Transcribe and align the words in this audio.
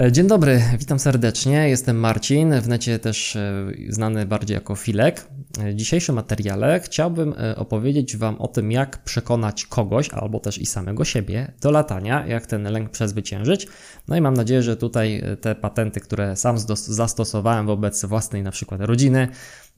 E, 0.00 0.12
dzień 0.12 0.26
dobry, 0.26 0.62
witam 0.78 0.98
serdecznie. 0.98 1.68
Jestem 1.68 1.96
Marcin, 1.96 2.60
w 2.60 2.68
necie 2.68 2.98
też 2.98 3.36
e, 3.36 3.72
znany 3.88 4.26
bardziej 4.26 4.54
jako 4.54 4.74
Filek. 4.74 5.26
E, 5.58 5.72
w 5.72 5.74
dzisiejszym 5.74 6.14
materiale 6.14 6.80
chciałbym 6.80 7.34
opowiedzieć 7.56 8.16
Wam 8.16 8.40
o 8.40 8.48
tym, 8.48 8.72
jak 8.72 9.04
przekonać 9.04 9.66
kogoś 9.66 10.08
albo 10.08 10.40
też 10.40 10.58
i 10.58 10.66
samego 10.66 11.04
siebie 11.04 11.52
do 11.60 11.70
latania, 11.70 12.26
jak 12.26 12.46
ten 12.46 12.62
lęk 12.62 12.90
przezwyciężyć. 12.90 13.66
No 14.08 14.16
i 14.16 14.20
mam 14.20 14.34
nadzieję, 14.34 14.62
że 14.62 14.76
tutaj 14.76 15.22
te 15.40 15.54
patenty, 15.54 16.00
które 16.00 16.36
sam 16.36 16.56
zastosowałem 16.74 17.66
wobec 17.66 18.04
własnej 18.04 18.42
na 18.42 18.50
przykład 18.50 18.80
rodziny, 18.80 19.28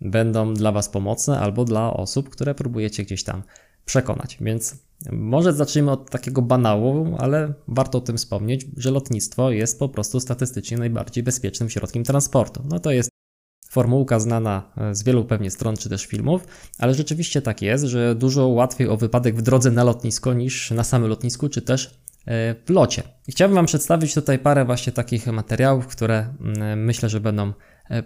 będą 0.01 0.55
dla 0.55 0.73
Was 0.73 0.89
pomocne 0.89 1.41
albo 1.41 1.65
dla 1.65 1.93
osób, 1.93 2.31
które 2.31 2.55
próbujecie 2.55 3.03
gdzieś 3.03 3.25
tam 3.25 3.43
przekonać. 3.85 4.39
Więc 4.41 4.77
może 5.13 5.53
zacznijmy 5.53 5.91
od 5.91 6.11
takiego 6.11 6.43
banału, 6.43 7.17
ale 7.19 7.53
warto 7.69 7.99
o 7.99 8.01
tym 8.01 8.17
wspomnieć, 8.17 8.67
że 8.77 8.91
lotnictwo 8.91 9.51
jest 9.51 9.79
po 9.79 9.89
prostu 9.89 10.21
statystycznie 10.21 10.79
najbardziej 10.79 11.25
bezpiecznym 11.25 11.71
środkiem 11.71 12.05
transportu. 12.05 12.63
No 12.69 12.79
to 12.79 12.91
jest 12.91 13.11
formułka 13.71 14.21
znana 14.21 14.73
e, 14.77 14.95
z 14.95 15.03
wielu 15.03 15.25
pewnie 15.25 15.51
stron 15.51 15.77
czy 15.77 15.89
też 15.89 16.07
filmów, 16.07 16.47
ale 16.79 16.95
rzeczywiście 16.95 17.43
tak 17.43 17.63
jest, 17.63 17.85
że 17.85 18.15
dużo 18.15 18.49
łatwiej 18.49 18.89
o 18.89 18.97
wypadek 18.97 19.37
w 19.37 19.43
drodze 19.43 19.71
na 19.71 19.85
lotnisko 19.85 20.35
niż 20.35 20.71
na 20.71 20.85
samym 20.85 21.09
lotnisku 21.09 21.49
czy 21.49 21.63
też 21.63 21.87
e, 22.27 22.55
w 22.67 22.71
locie. 22.71 23.03
I 23.29 23.33
chciałbym 23.33 23.55
Wam 23.55 23.67
przedstawić 23.67 24.15
tutaj 24.15 24.39
parę 24.39 24.65
właśnie 24.65 24.93
takich 24.93 25.27
materiałów, 25.27 25.87
które 25.87 26.35
mm, 26.41 26.85
myślę, 26.85 27.09
że 27.09 27.21
będą 27.21 27.53
E, 27.53 27.53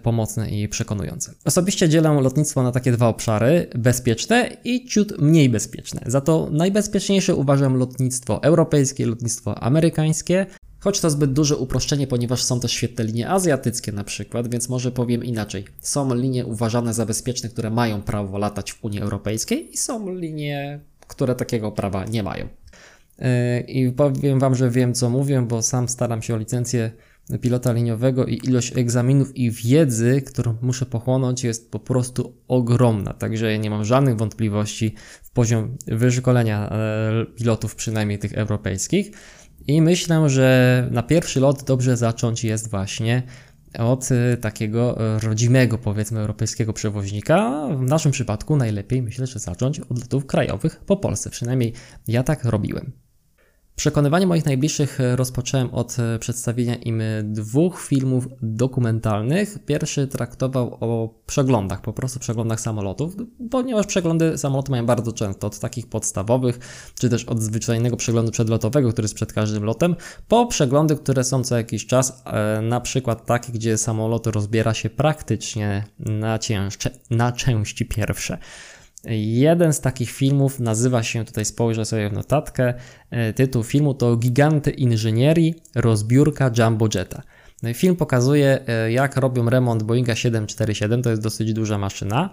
pomocne 0.03 0.49
i 0.49 0.67
przekonujące. 0.67 1.33
Osobiście 1.45 1.89
dzielę 1.89 2.21
lotnictwo 2.21 2.63
na 2.63 2.71
takie 2.71 2.91
dwa 2.91 3.07
obszary: 3.07 3.67
bezpieczne 3.75 4.57
i 4.63 4.85
ciut 4.85 5.21
mniej 5.21 5.49
bezpieczne. 5.49 6.01
Za 6.05 6.21
to 6.21 6.49
najbezpieczniejsze 6.51 7.35
uważam 7.35 7.77
lotnictwo 7.77 8.43
europejskie, 8.43 9.05
lotnictwo 9.05 9.59
amerykańskie. 9.63 10.45
Choć 10.79 10.99
to 10.99 11.09
zbyt 11.09 11.33
duże 11.33 11.57
uproszczenie, 11.57 12.07
ponieważ 12.07 12.43
są 12.43 12.59
też 12.59 12.71
świetne 12.71 13.03
linie 13.03 13.29
azjatyckie 13.29 13.91
na 13.91 14.03
przykład, 14.03 14.47
więc 14.51 14.69
może 14.69 14.91
powiem 14.91 15.23
inaczej. 15.23 15.65
Są 15.79 16.15
linie 16.15 16.45
uważane 16.45 16.93
za 16.93 17.05
bezpieczne, 17.05 17.49
które 17.49 17.69
mają 17.69 18.01
prawo 18.01 18.37
latać 18.37 18.73
w 18.73 18.83
Unii 18.83 19.01
Europejskiej 19.01 19.73
i 19.73 19.77
są 19.77 20.15
linie, 20.15 20.79
które 21.07 21.35
takiego 21.35 21.71
prawa 21.71 22.05
nie 22.05 22.23
mają. 22.23 22.47
E, 23.19 23.61
I 23.61 23.91
powiem 23.91 24.39
Wam, 24.39 24.55
że 24.55 24.69
wiem 24.69 24.93
co 24.93 25.09
mówię, 25.09 25.41
bo 25.41 25.61
sam 25.61 25.89
staram 25.89 26.21
się 26.21 26.35
o 26.35 26.37
licencję 26.37 26.91
pilota 27.41 27.73
liniowego 27.73 28.25
i 28.25 28.39
ilość 28.43 28.77
egzaminów 28.77 29.37
i 29.37 29.51
wiedzy, 29.51 30.21
którą 30.21 30.55
muszę 30.61 30.85
pochłonąć, 30.85 31.43
jest 31.43 31.71
po 31.71 31.79
prostu 31.79 32.33
ogromna. 32.47 33.13
Także 33.13 33.51
ja 33.51 33.57
nie 33.57 33.69
mam 33.69 33.85
żadnych 33.85 34.17
wątpliwości 34.17 34.95
w 35.23 35.31
poziom 35.31 35.77
wyszkolenia 35.87 36.69
e, 36.69 37.25
pilotów, 37.35 37.75
przynajmniej 37.75 38.19
tych 38.19 38.33
europejskich. 38.33 39.11
I 39.67 39.81
myślę, 39.81 40.29
że 40.29 40.87
na 40.91 41.03
pierwszy 41.03 41.39
lot 41.39 41.63
dobrze 41.63 41.97
zacząć 41.97 42.43
jest 42.43 42.69
właśnie 42.69 43.23
od 43.79 44.09
e, 44.11 44.37
takiego 44.37 44.97
rodzimego, 45.23 45.77
powiedzmy, 45.77 46.19
europejskiego 46.19 46.73
przewoźnika. 46.73 47.67
W 47.77 47.81
naszym 47.81 48.11
przypadku 48.11 48.57
najlepiej 48.57 49.01
myślę, 49.01 49.27
że 49.27 49.39
zacząć 49.39 49.79
od 49.79 49.99
lotów 49.99 50.25
krajowych 50.25 50.79
po 50.85 50.97
Polsce. 50.97 51.29
Przynajmniej 51.29 51.73
ja 52.07 52.23
tak 52.23 52.45
robiłem. 52.45 53.06
Przekonywanie 53.77 54.27
moich 54.27 54.45
najbliższych 54.45 55.01
e, 55.01 55.15
rozpocząłem 55.15 55.69
od 55.73 55.97
e, 55.99 56.19
przedstawienia 56.19 56.75
im 56.75 57.01
dwóch 57.23 57.81
filmów 57.81 58.27
dokumentalnych. 58.41 59.57
Pierwszy 59.65 60.07
traktował 60.07 60.77
o 60.79 61.09
przeglądach, 61.25 61.81
po 61.81 61.93
prostu 61.93 62.19
przeglądach 62.19 62.61
samolotów, 62.61 63.15
ponieważ 63.51 63.85
przeglądy 63.85 64.37
samolotu 64.37 64.71
mają 64.71 64.85
bardzo 64.85 65.13
często 65.13 65.47
od 65.47 65.59
takich 65.59 65.89
podstawowych, 65.89 66.59
czy 66.99 67.09
też 67.09 67.25
od 67.25 67.41
zwyczajnego 67.41 67.97
przeglądu 67.97 68.31
przedlotowego, 68.31 68.91
który 68.91 69.05
jest 69.05 69.15
przed 69.15 69.33
każdym 69.33 69.63
lotem, 69.63 69.95
po 70.27 70.45
przeglądy, 70.45 70.95
które 70.95 71.23
są 71.23 71.43
co 71.43 71.57
jakiś 71.57 71.85
czas, 71.85 72.23
e, 72.25 72.61
na 72.61 72.81
przykład 72.81 73.25
takie, 73.25 73.51
gdzie 73.53 73.77
samolot 73.77 74.27
rozbiera 74.27 74.73
się 74.73 74.89
praktycznie 74.89 75.83
na, 75.99 76.39
cięższe, 76.39 76.89
na 77.09 77.31
części 77.31 77.85
pierwsze. 77.85 78.37
Jeden 79.09 79.73
z 79.73 79.81
takich 79.81 80.11
filmów 80.11 80.59
nazywa 80.59 81.03
się, 81.03 81.25
tutaj 81.25 81.45
spojrzę 81.45 81.85
sobie 81.85 82.09
w 82.09 82.13
notatkę, 82.13 82.73
e, 83.11 83.33
tytuł 83.33 83.63
filmu 83.63 83.93
to 83.93 84.17
Giganty 84.17 84.71
Inżynierii, 84.71 85.55
rozbiórka 85.75 86.51
Jumbo 86.57 86.87
Jetta. 86.95 87.21
No 87.63 87.73
film 87.73 87.95
pokazuje, 87.95 88.59
e, 88.67 88.91
jak 88.91 89.17
robią 89.17 89.49
remont 89.49 89.83
Boeinga 89.83 90.15
747, 90.15 91.01
to 91.01 91.09
jest 91.09 91.21
dosyć 91.21 91.53
duża 91.53 91.77
maszyna. 91.77 92.29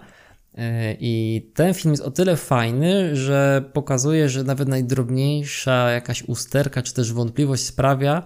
E, 0.57 0.95
I 0.99 1.41
ten 1.55 1.73
film 1.73 1.93
jest 1.93 2.03
o 2.03 2.11
tyle 2.11 2.37
fajny, 2.37 3.15
że 3.15 3.69
pokazuje, 3.73 4.29
że 4.29 4.43
nawet 4.43 4.67
najdrobniejsza 4.67 5.91
jakaś 5.91 6.23
usterka 6.23 6.81
czy 6.81 6.93
też 6.93 7.13
wątpliwość 7.13 7.63
sprawia, 7.63 8.23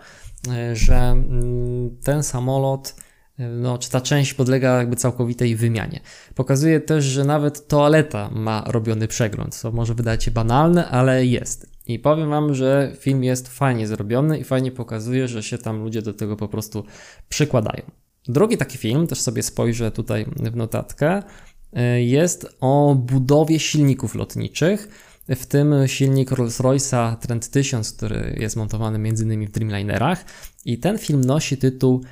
że 0.74 0.96
mm, 0.96 1.98
ten 2.04 2.24
samolot 2.24 2.96
no, 3.40 3.78
czy 3.78 3.90
ta 3.90 4.02
część 4.02 4.34
podlega 4.34 4.78
jakby 4.78 4.96
całkowitej 4.96 5.56
wymianie. 5.56 6.00
Pokazuje 6.36 6.80
też, 6.80 7.06
że 7.06 7.24
nawet 7.24 7.68
toaleta 7.68 8.30
ma 8.32 8.64
robiony 8.68 9.08
przegląd, 9.08 9.56
co 9.56 9.72
może 9.72 9.96
wydać 9.96 10.24
się 10.24 10.32
banalne, 10.32 10.90
ale 10.90 11.26
jest. 11.26 11.70
I 11.88 12.00
powiem 12.00 12.30
Wam, 12.30 12.56
że 12.56 12.92
film 13.00 13.24
jest 13.24 13.48
fajnie 13.48 13.88
zrobiony 13.88 14.40
i 14.40 14.44
fajnie 14.44 14.72
pokazuje, 14.72 15.28
że 15.28 15.44
się 15.44 15.58
tam 15.58 15.84
ludzie 15.84 16.02
do 16.02 16.14
tego 16.14 16.36
po 16.36 16.48
prostu 16.48 16.84
przykładają. 17.30 17.82
Drugi 18.28 18.58
taki 18.58 18.78
film, 18.78 19.08
też 19.08 19.22
sobie 19.22 19.44
spojrzę 19.44 19.92
tutaj 19.92 20.26
w 20.36 20.56
notatkę, 20.56 21.24
y, 21.78 22.02
jest 22.02 22.58
o 22.60 22.96
budowie 22.96 23.60
silników 23.60 24.16
lotniczych, 24.16 24.88
w 25.30 25.46
tym 25.46 25.74
silnik 25.86 26.32
Rolls-Royce'a 26.32 27.16
Trent 27.16 27.50
1000, 27.50 27.92
który 27.92 28.36
jest 28.40 28.56
montowany 28.56 28.98
m.in. 28.98 29.48
w 29.48 29.52
Dreamlinerach. 29.52 30.26
I 30.66 30.78
ten 30.78 30.98
film 30.98 31.22
nosi 31.22 31.58
tytuł 31.58 32.04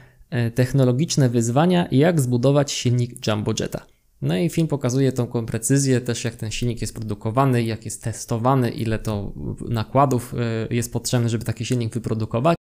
technologiczne 0.56 1.30
wyzwania 1.30 1.88
jak 1.92 2.22
zbudować 2.22 2.72
silnik 2.72 3.28
Jumbo 3.28 3.54
Jetta. 3.60 3.86
No 4.22 4.38
i 4.38 4.50
film 4.50 4.68
pokazuje 4.68 5.12
tą 5.12 5.28
precyzję, 5.46 6.02
też 6.02 6.24
jak 6.24 6.36
ten 6.36 6.52
silnik 6.52 6.82
jest 6.82 6.96
produkowany, 6.96 7.64
jak 7.64 7.86
jest 7.86 8.04
testowany, 8.04 8.70
ile 8.70 9.00
to 9.00 9.34
nakładów 9.70 10.34
e, 10.34 10.76
jest 10.76 10.94
potrzebne, 10.94 11.30
żeby 11.30 11.46
taki 11.46 11.66
silnik 11.66 11.94
wyprodukować. 11.94 12.58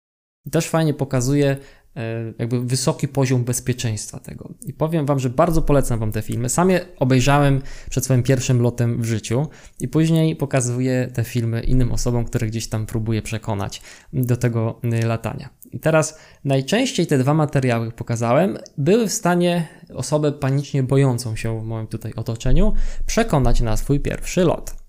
Też 0.50 0.68
fajnie 0.68 0.94
pokazuje 0.94 1.50
e, 1.50 1.58
jakby 2.38 2.64
wysoki 2.64 3.08
poziom 3.08 3.44
bezpieczeństwa 3.44 4.20
tego. 4.20 4.48
I 4.66 4.72
powiem 4.72 5.06
Wam, 5.06 5.18
że 5.18 5.30
bardzo 5.30 5.62
polecam 5.62 5.98
Wam 5.98 6.12
te 6.12 6.22
filmy. 6.22 6.48
Sam 6.48 6.70
je 6.70 6.86
obejrzałem 6.98 7.62
przed 7.90 8.04
swoim 8.04 8.22
pierwszym 8.22 8.62
lotem 8.62 9.02
w 9.02 9.04
życiu 9.04 9.46
i 9.80 9.88
później 9.88 10.36
pokazuję 10.36 11.10
te 11.14 11.24
filmy 11.24 11.60
innym 11.60 11.92
osobom, 11.92 12.24
które 12.24 12.46
gdzieś 12.46 12.68
tam 12.68 12.86
próbuję 12.86 13.22
przekonać 13.22 13.82
do 14.12 14.36
tego 14.36 14.80
latania. 15.04 15.48
I 15.72 15.80
teraz 15.80 16.18
najczęściej 16.44 17.06
te 17.06 17.18
dwa 17.18 17.34
materiały 17.34 17.92
pokazałem, 17.92 18.58
były 18.78 19.08
w 19.08 19.12
stanie 19.12 19.68
osobę 19.94 20.32
panicznie 20.32 20.82
bojącą 20.82 21.36
się 21.36 21.60
w 21.60 21.64
moim 21.64 21.86
tutaj 21.86 22.12
otoczeniu 22.16 22.72
przekonać 23.06 23.60
na 23.60 23.76
swój 23.76 24.00
pierwszy 24.00 24.44
lot. 24.44 24.81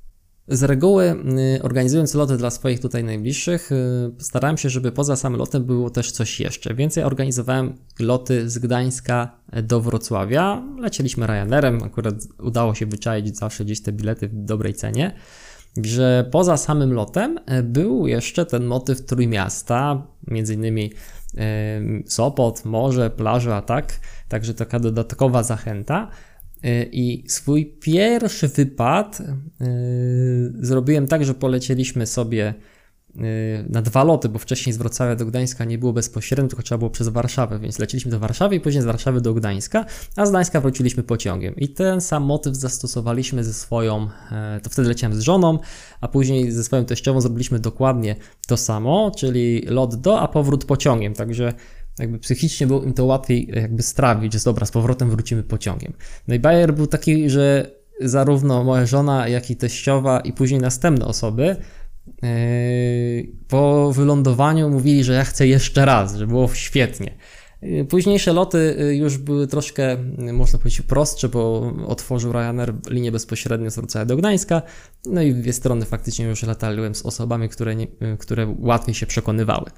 Z 0.48 0.64
reguły 0.64 1.16
y, 1.58 1.64
organizując 1.64 2.14
loty 2.14 2.38
dla 2.38 2.50
swoich 2.50 2.80
tutaj 2.80 3.04
najbliższych, 3.04 3.72
y, 3.72 3.76
starałem 4.20 4.58
się, 4.58 4.70
żeby 4.70 4.92
poza 4.92 5.16
samym 5.16 5.40
lotem 5.40 5.64
było 5.64 5.90
też 5.90 6.12
coś 6.12 6.40
jeszcze. 6.40 6.74
Więc 6.74 6.96
ja 6.96 7.06
organizowałem 7.06 7.74
loty 8.00 8.50
z 8.50 8.60
Gdańska 8.60 9.40
do 9.64 9.82
Wrocławia. 9.82 10.64
Lecieliśmy 10.80 11.28
Ryanerem, 11.28 11.84
akurat 11.84 12.16
udało 12.40 12.76
się 12.76 12.86
wyczaić 12.86 13.38
zawsze 13.38 13.66
gdzieś 13.66 13.82
te 13.82 13.92
bilety 13.92 14.28
w 14.28 14.46
dobrej 14.46 14.74
cenie 14.74 15.16
że 15.84 16.30
poza 16.32 16.58
samym 16.58 16.94
lotem 16.94 17.40
e, 17.46 17.64
był 17.64 18.08
jeszcze 18.08 18.46
ten 18.46 18.66
motyw 18.66 19.06
Trójmiasta, 19.06 20.08
między 20.28 20.54
innymi 20.54 20.92
Sopot, 22.06 22.66
morze, 22.66 23.10
plaża, 23.10 23.62
tak? 23.62 24.00
Także 24.30 24.54
taka 24.54 24.80
dodatkowa 24.80 25.44
zachęta. 25.44 26.08
E, 26.64 26.84
I 26.84 27.24
swój 27.28 27.66
pierwszy 27.66 28.48
wypad 28.48 29.22
zrobiłem 30.60 31.08
tak, 31.08 31.26
że 31.26 31.34
polecieliśmy 31.34 32.06
sobie 32.08 32.54
na 33.70 33.82
dwa 33.82 34.04
loty, 34.04 34.30
bo 34.30 34.40
wcześniej 34.40 34.74
z 34.74 34.78
Wrocławia 34.78 35.16
do 35.16 35.26
Gdańska 35.26 35.66
nie 35.66 35.78
było 35.78 35.94
bezpośrednio, 35.94 36.48
tylko 36.48 36.64
trzeba 36.64 36.80
było 36.80 36.90
przez 36.90 37.08
Warszawę, 37.08 37.60
więc 37.60 37.80
leciliśmy 37.80 38.12
do 38.12 38.20
Warszawy 38.20 38.56
i 38.56 38.60
później 38.60 38.82
z 38.82 38.86
Warszawy 38.86 39.22
do 39.22 39.34
Gdańska, 39.34 39.86
a 40.16 40.26
z 40.26 40.30
Gdańska 40.30 40.62
wróciliśmy 40.62 41.04
pociągiem. 41.04 41.56
I 41.56 41.70
ten 41.70 42.02
sam 42.02 42.24
motyw 42.24 42.56
zastosowaliśmy 42.56 43.44
ze 43.44 43.54
swoją, 43.54 44.08
e, 44.32 44.60
to 44.64 44.70
wtedy 44.70 44.88
leciałem 44.88 45.18
z 45.18 45.22
żoną, 45.22 45.60
a 46.02 46.08
później 46.08 46.52
ze 46.52 46.64
swoją 46.64 46.86
teściową 46.86 47.22
zrobiliśmy 47.22 47.60
dokładnie 47.60 48.16
to 48.48 48.58
samo, 48.58 49.12
czyli 49.18 49.66
lot 49.68 49.96
do, 49.96 50.20
a 50.20 50.28
powrót 50.28 50.66
pociągiem, 50.66 51.14
także 51.14 51.54
jakby 52.00 52.20
psychicznie 52.20 52.68
było 52.68 52.84
im 52.84 52.94
to 52.94 53.06
łatwiej 53.06 53.50
jakby 53.54 53.84
strawić, 53.84 54.34
że 54.34 54.40
dobra, 54.46 54.66
z 54.66 54.72
powrotem 54.72 55.10
wrócimy 55.10 55.44
pociągiem. 55.44 55.94
No 56.28 56.36
i 56.36 56.40
Bayer 56.40 56.74
był 56.74 56.88
taki, 56.88 57.30
że 57.30 57.72
zarówno 58.02 58.64
moja 58.64 58.86
żona, 58.86 59.28
jak 59.28 59.52
i 59.52 59.56
teściowa 59.56 60.20
i 60.20 60.34
później 60.34 60.62
następne 60.62 61.06
osoby 61.06 61.56
Yy, 62.08 63.28
po 63.48 63.92
wylądowaniu 63.94 64.70
mówili, 64.70 65.04
że 65.04 65.14
ja 65.14 65.24
chcę 65.24 65.48
jeszcze 65.48 65.86
raz, 65.86 66.16
że 66.16 66.28
było 66.28 66.50
świetnie. 66.54 67.18
Yy, 67.62 67.86
późniejsze 67.86 68.34
loty 68.34 68.76
już 68.98 69.18
były 69.18 69.48
troszkę, 69.48 69.98
można 70.34 70.60
powiedzieć, 70.60 70.82
prostsze, 70.82 71.30
bo 71.30 71.74
otworzył 71.88 72.32
Ryanair 72.32 72.74
linię 72.90 73.12
bezpośrednio 73.12 73.72
z 73.72 73.76
Wrocławia 73.76 74.06
do 74.06 74.18
Gdańska, 74.18 74.62
no 75.06 75.22
i 75.22 75.34
dwie 75.34 75.54
strony 75.54 75.86
faktycznie 75.86 76.26
już 76.26 76.44
latałem 76.44 76.96
z 76.96 77.06
osobami, 77.06 77.50
które, 77.50 77.76
nie, 77.76 77.88
które 78.20 78.56
łatwiej 78.60 78.96
się 78.96 79.06
przekonywały. 79.06 79.72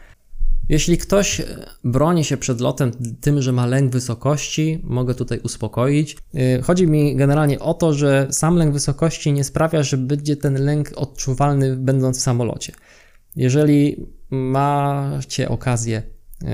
Jeśli 0.70 0.98
ktoś 0.98 1.42
broni 1.84 2.24
się 2.24 2.38
przed 2.38 2.62
lotem 2.62 2.92
tym, 3.22 3.42
że 3.42 3.52
ma 3.52 3.66
lęk 3.66 3.92
wysokości, 3.92 4.82
mogę 4.84 5.16
tutaj 5.16 5.40
uspokoić. 5.40 6.18
Y, 6.36 6.62
chodzi 6.62 6.88
mi 6.88 7.16
generalnie 7.16 7.60
o 7.60 7.74
to, 7.74 7.94
że 7.94 8.28
sam 8.32 8.56
lęk 8.56 8.74
wysokości 8.74 9.34
nie 9.34 9.44
sprawia, 9.44 9.84
że 9.84 9.98
będzie 9.98 10.38
ten 10.38 10.66
lęk 10.66 10.92
odczuwalny 10.96 11.78
będąc 11.78 12.18
w 12.18 12.22
samolocie. 12.22 12.74
Jeżeli 13.36 14.06
macie 14.30 15.50
okazję 15.50 16.04
y, 16.44 16.46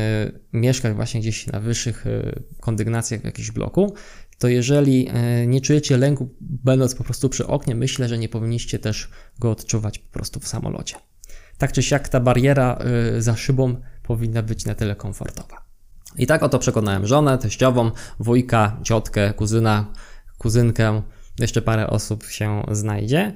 mieszkać 0.54 0.96
właśnie 0.96 1.22
gdzieś 1.22 1.48
na 1.48 1.60
wyższych 1.60 2.07
y, 2.07 2.44
kondygnacjach 2.60 3.22
w 3.22 3.25
jakimś 3.25 3.52
bloku, 3.52 3.94
to 4.38 4.48
jeżeli 4.48 5.10
nie 5.48 5.62
czujecie 5.62 5.98
lęku 5.98 6.30
będąc 6.42 6.96
po 6.96 7.04
prostu 7.04 7.30
przy 7.30 7.48
oknie, 7.48 7.75
myślę, 7.75 8.10
że 8.10 8.18
nie 8.18 8.30
powinniście 8.30 8.80
też 8.80 9.10
go 9.40 9.52
odczuwać 9.52 10.00
po 10.00 10.14
prostu 10.14 10.40
w 10.40 10.48
samolocie. 10.48 10.96
Tak 11.62 11.72
czy 11.72 11.84
siak 11.84 12.10
ta 12.10 12.19
bariera 12.19 12.80
za 13.19 13.36
szybą 13.36 13.75
powinna 14.04 14.42
być 14.42 14.66
na 14.66 14.75
tyle 14.75 14.96
komfortowa. 14.96 15.66
I 16.18 16.28
tak 16.28 16.44
oto 16.44 16.60
przekonałem 16.60 17.08
żonę, 17.08 17.38
teściową, 17.38 17.92
wujka, 18.19 18.78
ciotkę, 18.84 19.34
kuzyna, 19.34 19.86
kuzynkę, 20.38 21.02
jeszcze 21.40 21.62
parę 21.62 21.88
osób 21.88 22.25
się 22.25 22.63
znajdzie. 22.72 23.34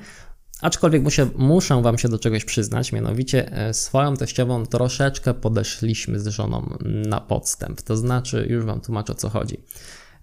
Aczkolwiek 0.61 1.03
muszę, 1.03 1.29
muszę 1.35 1.81
Wam 1.81 1.97
się 1.97 2.09
do 2.09 2.19
czegoś 2.19 2.45
przyznać, 2.45 2.91
mianowicie 2.91 3.51
e, 3.51 3.73
swoją 3.73 4.17
teściową 4.17 4.65
troszeczkę 4.65 5.33
podeszliśmy 5.33 6.19
z 6.19 6.27
żoną 6.27 6.77
na 6.85 7.21
podstęp. 7.21 7.81
To 7.81 7.97
znaczy, 7.97 8.47
już 8.49 8.65
Wam 8.65 8.81
tłumaczę 8.81 9.13
o 9.13 9.15
co 9.15 9.29
chodzi. 9.29 9.57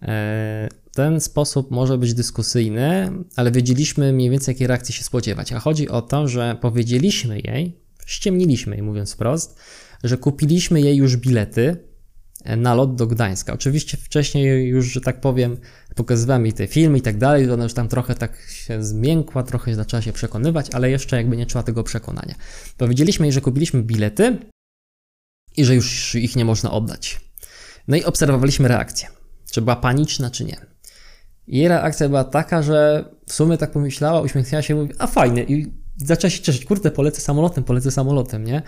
E, 0.02 0.68
ten 0.94 1.20
sposób 1.20 1.70
może 1.70 1.98
być 1.98 2.14
dyskusyjny, 2.14 3.12
ale 3.36 3.52
wiedzieliśmy 3.52 4.12
mniej 4.12 4.30
więcej 4.30 4.52
jakiej 4.52 4.66
reakcji 4.66 4.94
się 4.94 5.04
spodziewać. 5.04 5.52
A 5.52 5.60
chodzi 5.60 5.88
o 5.88 6.02
to, 6.02 6.28
że 6.28 6.56
powiedzieliśmy 6.60 7.40
jej, 7.40 7.81
ściemniliśmy 8.12 8.76
jej 8.76 8.82
mówiąc 8.82 9.12
wprost, 9.12 9.60
że 10.04 10.18
kupiliśmy 10.18 10.80
jej 10.80 10.96
już 10.96 11.16
bilety 11.16 11.76
e, 12.44 12.56
na 12.56 12.74
lot 12.74 12.94
do 12.94 13.06
Gdańska. 13.06 13.52
Oczywiście 13.52 13.96
wcześniej 13.96 14.68
już, 14.68 14.86
że 14.86 15.00
tak 15.00 15.20
powiem, 15.20 15.56
pokazywałem 15.94 16.46
jej 16.46 16.52
te 16.52 16.66
filmy 16.66 16.98
i 16.98 17.02
tak 17.02 17.18
dalej, 17.18 17.50
ona 17.50 17.62
już 17.62 17.74
tam 17.74 17.88
trochę 17.88 18.14
tak 18.14 18.40
się 18.50 18.84
zmiękła, 18.84 19.42
trochę 19.42 19.74
zaczęła 19.74 20.02
się 20.02 20.12
przekonywać, 20.12 20.70
ale 20.72 20.90
jeszcze 20.90 21.16
jakby 21.16 21.36
nie 21.36 21.46
czuła 21.46 21.62
tego 21.62 21.84
przekonania. 21.84 22.34
Powiedzieliśmy 22.76 23.26
jej, 23.26 23.32
że 23.32 23.40
kupiliśmy 23.40 23.82
bilety 23.82 24.38
i 25.56 25.64
że 25.64 25.74
już 25.74 26.14
ich 26.14 26.36
nie 26.36 26.44
można 26.44 26.70
oddać. 26.70 27.20
No 27.88 27.96
i 27.96 28.04
obserwowaliśmy 28.04 28.68
reakcję. 28.68 29.08
Czy 29.50 29.62
była 29.62 29.76
paniczna, 29.76 30.30
czy 30.30 30.44
nie. 30.44 30.56
Jej 31.46 31.68
reakcja 31.68 32.08
była 32.08 32.24
taka, 32.24 32.62
że 32.62 33.04
w 33.26 33.32
sumie 33.32 33.58
tak 33.58 33.70
pomyślała, 33.70 34.20
uśmiechnęła 34.20 34.62
się 34.62 34.74
i 34.74 34.76
mówi, 34.76 34.94
a 34.98 35.06
fajnie. 35.06 35.44
I 35.44 35.81
zaczęła 36.04 36.30
się 36.30 36.42
cieszyć, 36.42 36.64
kurde, 36.64 36.90
polecę 36.90 37.20
samolotem, 37.20 37.64
polecę 37.64 37.90
samolotem, 37.90 38.44
nie? 38.44 38.62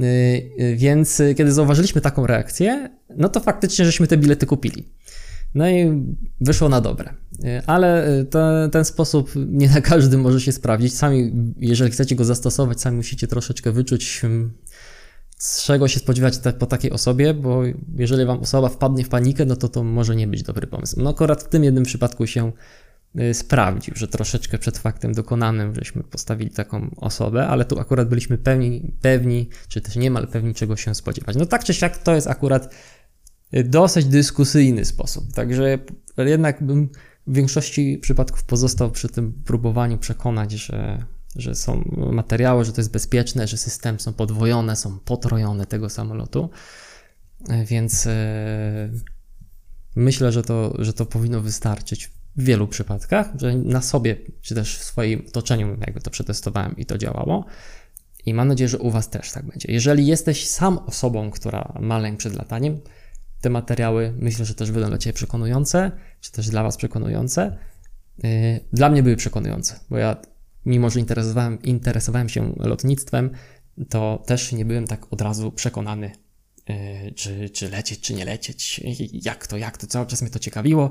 Y, 0.00 0.04
y, 0.60 0.76
więc 0.76 1.20
y, 1.20 1.34
kiedy 1.34 1.52
zauważyliśmy 1.52 2.00
taką 2.00 2.26
reakcję, 2.26 2.90
no 3.16 3.28
to 3.28 3.40
faktycznie 3.40 3.84
żeśmy 3.84 4.06
te 4.06 4.16
bilety 4.16 4.46
kupili. 4.46 4.88
No 5.54 5.68
i 5.68 6.02
wyszło 6.40 6.68
na 6.68 6.80
dobre. 6.80 7.14
Ale 7.66 8.06
ten 8.72 8.84
sposób 8.84 9.30
nie 9.36 9.68
na 9.68 9.80
każdym 9.80 10.20
może 10.20 10.40
się 10.40 10.52
sprawdzić. 10.52 10.94
Sami, 10.94 11.32
jeżeli 11.58 11.90
chcecie 11.90 12.16
go 12.16 12.24
zastosować, 12.24 12.80
sami 12.80 12.96
musicie 12.96 13.26
troszeczkę 13.26 13.72
wyczuć, 13.72 14.20
mm, 14.24 14.52
czego 15.64 15.88
się 15.88 16.00
spodziewać 16.00 16.34
po 16.58 16.66
takiej 16.66 16.90
osobie, 16.90 17.34
bo 17.34 17.62
jeżeli 17.96 18.24
wam 18.24 18.40
osoba 18.40 18.68
wpadnie 18.68 19.04
w 19.04 19.08
panikę, 19.08 19.44
no 19.44 19.56
to 19.56 19.68
to 19.68 19.84
może 19.84 20.16
nie 20.16 20.26
być 20.26 20.42
dobry 20.42 20.66
pomysł. 20.66 21.00
No 21.00 21.10
akurat 21.10 21.42
w 21.42 21.48
tym 21.48 21.64
jednym 21.64 21.84
przypadku 21.84 22.26
się 22.26 22.52
sprawdził, 23.32 23.94
że 23.96 24.08
troszeczkę 24.08 24.58
przed 24.58 24.78
faktem 24.78 25.12
dokonanym 25.12 25.74
żeśmy 25.74 26.02
postawili 26.02 26.50
taką 26.50 26.94
osobę, 26.96 27.48
ale 27.48 27.64
tu 27.64 27.80
akurat 27.80 28.08
byliśmy 28.08 28.38
pewni, 28.38 28.92
pewni, 29.00 29.48
czy 29.68 29.80
też 29.80 29.96
niemal 29.96 30.28
pewni, 30.28 30.54
czego 30.54 30.76
się 30.76 30.94
spodziewać. 30.94 31.36
No 31.36 31.46
tak 31.46 31.64
czy 31.64 31.74
siak 31.74 31.98
to 31.98 32.14
jest 32.14 32.26
akurat 32.26 32.74
y, 33.54 33.64
dosyć 33.64 34.06
dyskusyjny 34.06 34.84
sposób, 34.84 35.32
także 35.32 35.78
jednak 36.18 36.62
bym 36.62 36.88
w 37.26 37.34
większości 37.34 37.98
przypadków 38.02 38.44
pozostał 38.44 38.90
przy 38.90 39.08
tym 39.08 39.32
próbowaniu 39.32 39.98
przekonać, 39.98 40.52
że, 40.52 41.04
że 41.36 41.54
są 41.54 41.84
materiały, 41.96 42.64
że 42.64 42.72
to 42.72 42.80
jest 42.80 42.92
bezpieczne, 42.92 43.46
że 43.46 43.56
systemy 43.56 44.00
są 44.00 44.12
podwojone, 44.12 44.76
są 44.76 44.98
potrojone 44.98 45.66
tego 45.66 45.88
samolotu, 45.88 46.50
y, 47.50 47.64
więc 47.64 48.08
myślę, 49.96 50.32
że 50.32 50.42
to, 50.42 50.74
że 50.78 50.92
to 50.92 51.06
powinno 51.06 51.40
wystarczyć 51.40 52.10
w 52.36 52.44
wielu 52.44 52.68
przypadkach, 52.68 53.32
że 53.36 53.54
na 53.56 53.82
sobie, 53.82 54.16
czy 54.40 54.54
też 54.54 54.78
w 54.78 54.84
swoim 54.84 55.24
otoczeniu 55.28 55.76
jakby 55.80 56.00
to 56.00 56.10
przetestowałem 56.10 56.76
i 56.76 56.86
to 56.86 56.98
działało. 56.98 57.44
I 58.26 58.34
mam 58.34 58.48
nadzieję, 58.48 58.68
że 58.68 58.78
u 58.78 58.90
Was 58.90 59.10
też 59.10 59.32
tak 59.32 59.46
będzie. 59.46 59.72
Jeżeli 59.72 60.06
jesteś 60.06 60.48
sam 60.48 60.78
osobą, 60.78 61.30
która 61.30 61.72
ma 61.80 61.98
lęk 61.98 62.18
przed 62.18 62.34
lataniem, 62.34 62.80
te 63.40 63.50
materiały 63.50 64.14
myślę, 64.18 64.44
że 64.44 64.54
też 64.54 64.70
będą 64.70 64.88
dla 64.88 64.98
Ciebie 64.98 65.14
przekonujące, 65.14 65.90
czy 66.20 66.32
też 66.32 66.48
dla 66.48 66.62
Was 66.62 66.76
przekonujące. 66.76 67.58
Y, 68.24 68.60
dla 68.72 68.90
mnie 68.90 69.02
były 69.02 69.16
przekonujące, 69.16 69.80
bo 69.90 69.98
ja, 69.98 70.16
mimo 70.66 70.90
że 70.90 71.00
interesowałem, 71.00 71.62
interesowałem 71.62 72.28
się 72.28 72.54
lotnictwem, 72.56 73.30
to 73.88 74.22
też 74.26 74.52
nie 74.52 74.64
byłem 74.64 74.86
tak 74.86 75.12
od 75.12 75.20
razu 75.20 75.52
przekonany, 75.52 76.10
y, 76.70 77.12
czy, 77.12 77.50
czy 77.50 77.70
lecieć, 77.70 78.00
czy 78.00 78.14
nie 78.14 78.24
lecieć, 78.24 78.80
jak 79.12 79.46
to, 79.46 79.56
jak 79.56 79.78
to, 79.78 79.86
cały 79.86 80.06
czas 80.06 80.22
mnie 80.22 80.30
to 80.30 80.38
ciekawiło 80.38 80.90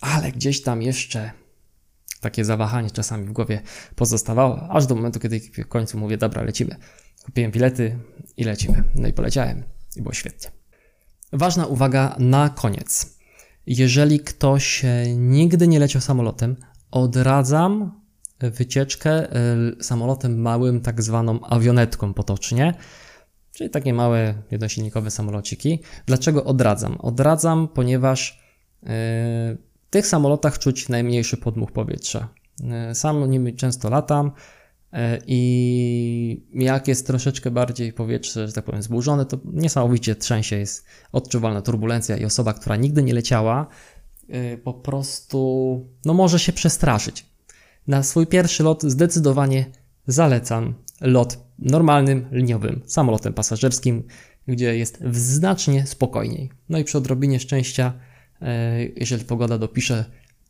ale 0.00 0.32
gdzieś 0.32 0.62
tam 0.62 0.82
jeszcze 0.82 1.30
takie 2.20 2.44
zawahanie 2.44 2.90
czasami 2.90 3.26
w 3.26 3.32
głowie 3.32 3.62
pozostawało, 3.96 4.68
aż 4.70 4.86
do 4.86 4.94
momentu, 4.94 5.20
kiedy 5.20 5.40
w 5.40 5.68
końcu 5.68 5.98
mówię, 5.98 6.16
dobra, 6.16 6.42
lecimy. 6.42 6.76
Kupiłem 7.24 7.50
bilety 7.50 7.98
i 8.36 8.44
lecimy. 8.44 8.84
No 8.94 9.08
i 9.08 9.12
poleciałem 9.12 9.62
i 9.96 10.02
było 10.02 10.12
świetnie. 10.12 10.50
Ważna 11.32 11.66
uwaga 11.66 12.16
na 12.18 12.48
koniec. 12.48 13.18
Jeżeli 13.66 14.20
ktoś 14.20 14.82
nigdy 15.16 15.68
nie 15.68 15.78
leciał 15.78 16.02
samolotem, 16.02 16.56
odradzam 16.90 18.00
wycieczkę 18.40 19.10
e, 19.10 19.36
samolotem 19.80 20.40
małym, 20.40 20.80
tak 20.80 21.02
zwaną 21.02 21.40
awionetką 21.40 22.14
potocznie, 22.14 22.74
czyli 23.52 23.70
takie 23.70 23.94
małe 23.94 24.34
jednosilnikowe 24.50 25.10
samolociki. 25.10 25.78
Dlaczego 26.06 26.44
odradzam? 26.44 26.96
Odradzam, 27.00 27.68
ponieważ 27.68 28.42
yy, 28.82 28.90
w 29.90 29.92
tych 29.92 30.06
samolotach 30.06 30.58
czuć 30.58 30.88
najmniejszy 30.88 31.36
podmuch 31.36 31.72
powietrza. 31.72 32.28
E, 32.70 32.94
sam 32.94 33.30
nimi 33.30 33.56
często 33.56 33.90
latam 33.90 34.32
e, 34.92 35.18
i 35.26 36.46
jak 36.54 36.88
jest 36.88 37.06
troszeczkę 37.06 37.50
bardziej 37.50 37.92
powietrze, 37.92 38.46
że 38.46 38.52
tak 38.52 38.64
powiem, 38.64 38.82
zburzone, 38.82 39.26
to 39.26 39.38
niesamowicie 39.44 40.14
trzęsie, 40.14 40.56
jest 40.56 40.84
odczuwalna 41.12 41.62
turbulencja 41.62 42.16
i 42.16 42.24
osoba, 42.24 42.54
która 42.54 42.76
nigdy 42.76 43.02
nie 43.02 43.14
leciała, 43.14 43.66
e, 44.28 44.56
po 44.56 44.74
prostu 44.74 45.86
no 46.04 46.14
może 46.14 46.38
się 46.38 46.52
przestraszyć. 46.52 47.26
Na 47.86 48.02
swój 48.02 48.26
pierwszy 48.26 48.62
lot 48.62 48.82
zdecydowanie 48.82 49.66
zalecam 50.06 50.74
lot 51.00 51.38
normalnym, 51.58 52.28
liniowym 52.32 52.82
samolotem 52.86 53.32
pasażerskim, 53.32 54.02
gdzie 54.48 54.78
jest 54.78 54.98
znacznie 55.12 55.86
spokojniej. 55.86 56.50
No 56.68 56.78
i 56.78 56.84
przy 56.84 56.98
odrobinie 56.98 57.40
szczęścia 57.40 57.92
jeżeli 58.96 59.24
pogoda 59.24 59.58
dopisze, 59.58 60.04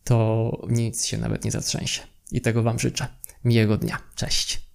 to 0.04 0.50
nic 0.68 1.06
się 1.06 1.18
nawet 1.18 1.44
nie 1.44 1.50
zatrzęsie. 1.50 2.02
I 2.32 2.40
tego 2.40 2.62
Wam 2.62 2.78
życzę. 2.78 3.06
Miłego 3.44 3.76
dnia. 3.76 3.98
Cześć. 4.14 4.69